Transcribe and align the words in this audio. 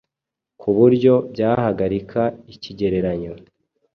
kuburyo 0.59 1.13
byahagarika 1.33 2.21
ikigereranyo 2.53 3.33